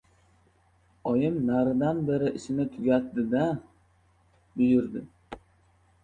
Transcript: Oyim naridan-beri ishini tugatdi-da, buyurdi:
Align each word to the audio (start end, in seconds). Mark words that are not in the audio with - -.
Oyim 1.09 1.35
naridan-beri 1.49 2.29
ishini 2.39 2.65
tugatdi-da, 2.71 3.43
buyurdi: 4.55 5.03